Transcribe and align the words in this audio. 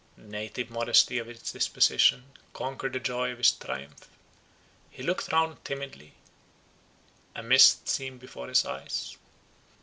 The 0.17 0.23
native 0.23 0.71
modesty 0.71 1.19
of 1.19 1.27
his 1.27 1.51
disposition 1.51 2.31
conquered 2.53 2.93
the 2.93 2.99
joy 2.99 3.31
of 3.31 3.37
his 3.37 3.51
triumph. 3.51 4.09
He 4.89 5.03
looked 5.03 5.31
round 5.31 5.63
timidly; 5.63 6.13
a 7.35 7.43
mist 7.43 7.87
seemed 7.87 8.19
before 8.19 8.47
his 8.47 8.65
eyes. 8.65 9.15